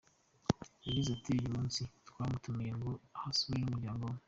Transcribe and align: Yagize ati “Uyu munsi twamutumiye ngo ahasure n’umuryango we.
Yagize 0.85 1.09
ati 1.15 1.29
“Uyu 1.35 1.47
munsi 1.55 1.81
twamutumiye 2.09 2.71
ngo 2.79 2.91
ahasure 3.17 3.55
n’umuryango 3.59 4.03
we. 4.11 4.17